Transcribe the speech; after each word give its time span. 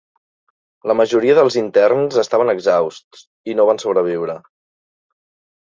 La 0.91 0.95
majoria 1.01 1.35
dels 1.39 1.57
interns 1.61 2.17
estaven 2.23 2.53
exhausts 2.55 3.23
i 3.53 3.59
no 3.61 3.69
van 3.71 3.83
sobreviure. 3.85 4.39